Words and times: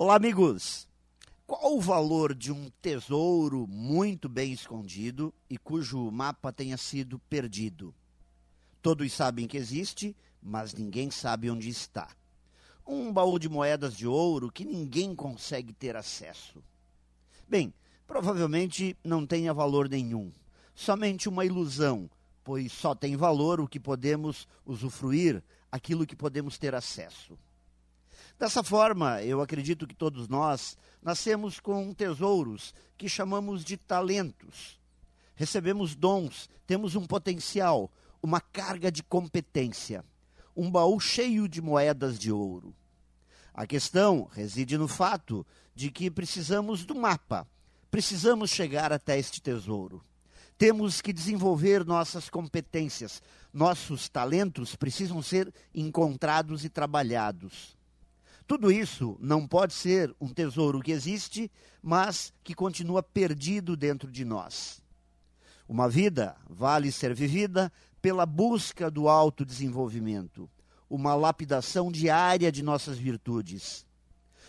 Olá, 0.00 0.14
amigos! 0.14 0.86
Qual 1.44 1.76
o 1.76 1.80
valor 1.80 2.32
de 2.32 2.52
um 2.52 2.70
tesouro 2.80 3.66
muito 3.66 4.28
bem 4.28 4.52
escondido 4.52 5.34
e 5.50 5.58
cujo 5.58 6.08
mapa 6.12 6.52
tenha 6.52 6.76
sido 6.76 7.18
perdido? 7.18 7.92
Todos 8.80 9.12
sabem 9.12 9.48
que 9.48 9.56
existe, 9.56 10.16
mas 10.40 10.72
ninguém 10.72 11.10
sabe 11.10 11.50
onde 11.50 11.68
está. 11.68 12.10
Um 12.86 13.12
baú 13.12 13.40
de 13.40 13.48
moedas 13.48 13.96
de 13.96 14.06
ouro 14.06 14.52
que 14.52 14.64
ninguém 14.64 15.16
consegue 15.16 15.72
ter 15.72 15.96
acesso. 15.96 16.62
Bem, 17.48 17.74
provavelmente 18.06 18.96
não 19.02 19.26
tenha 19.26 19.52
valor 19.52 19.88
nenhum, 19.88 20.30
somente 20.76 21.28
uma 21.28 21.44
ilusão, 21.44 22.08
pois 22.44 22.70
só 22.70 22.94
tem 22.94 23.16
valor 23.16 23.60
o 23.60 23.66
que 23.66 23.80
podemos 23.80 24.46
usufruir, 24.64 25.42
aquilo 25.72 26.06
que 26.06 26.14
podemos 26.14 26.56
ter 26.56 26.72
acesso. 26.72 27.36
Dessa 28.38 28.62
forma, 28.62 29.20
eu 29.24 29.42
acredito 29.42 29.84
que 29.84 29.96
todos 29.96 30.28
nós 30.28 30.78
nascemos 31.02 31.58
com 31.58 31.92
tesouros 31.92 32.72
que 32.96 33.08
chamamos 33.08 33.64
de 33.64 33.76
talentos. 33.76 34.78
Recebemos 35.34 35.96
dons, 35.96 36.48
temos 36.64 36.94
um 36.94 37.04
potencial, 37.04 37.90
uma 38.22 38.40
carga 38.40 38.92
de 38.92 39.02
competência, 39.02 40.04
um 40.56 40.70
baú 40.70 41.00
cheio 41.00 41.48
de 41.48 41.60
moedas 41.60 42.16
de 42.16 42.30
ouro. 42.30 42.72
A 43.52 43.66
questão 43.66 44.28
reside 44.32 44.78
no 44.78 44.86
fato 44.86 45.44
de 45.74 45.90
que 45.90 46.08
precisamos 46.08 46.84
do 46.84 46.94
mapa, 46.94 47.44
precisamos 47.90 48.50
chegar 48.50 48.92
até 48.92 49.18
este 49.18 49.42
tesouro. 49.42 50.00
Temos 50.56 51.00
que 51.00 51.12
desenvolver 51.12 51.84
nossas 51.84 52.30
competências, 52.30 53.20
nossos 53.52 54.08
talentos 54.08 54.76
precisam 54.76 55.20
ser 55.22 55.52
encontrados 55.74 56.64
e 56.64 56.68
trabalhados. 56.68 57.77
Tudo 58.48 58.72
isso 58.72 59.14
não 59.20 59.46
pode 59.46 59.74
ser 59.74 60.16
um 60.18 60.28
tesouro 60.28 60.80
que 60.80 60.90
existe, 60.90 61.52
mas 61.82 62.32
que 62.42 62.54
continua 62.54 63.02
perdido 63.02 63.76
dentro 63.76 64.10
de 64.10 64.24
nós. 64.24 64.82
Uma 65.68 65.86
vida 65.86 66.34
vale 66.48 66.90
ser 66.90 67.14
vivida 67.14 67.70
pela 68.00 68.24
busca 68.24 68.90
do 68.90 69.06
autodesenvolvimento, 69.06 70.48
uma 70.88 71.14
lapidação 71.14 71.92
diária 71.92 72.50
de 72.50 72.62
nossas 72.62 72.96
virtudes. 72.96 73.86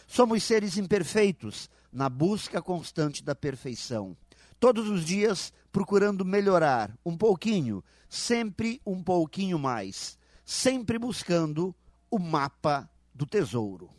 Somos 0.07 0.43
seres 0.43 0.77
imperfeitos 0.77 1.69
na 1.91 2.07
busca 2.07 2.61
constante 2.61 3.21
da 3.21 3.35
perfeição. 3.35 4.15
Todos 4.61 4.87
os 4.87 5.03
dias 5.03 5.51
procurando 5.73 6.23
melhorar 6.23 6.97
um 7.05 7.17
pouquinho, 7.17 7.83
sempre 8.07 8.81
um 8.85 9.03
pouquinho 9.03 9.59
mais, 9.59 10.17
sempre 10.45 10.97
buscando 10.97 11.75
o 12.09 12.17
mapa 12.17 12.89
do 13.13 13.25
tesouro. 13.25 13.98